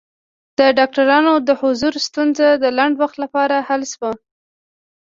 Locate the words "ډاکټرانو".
0.77-1.33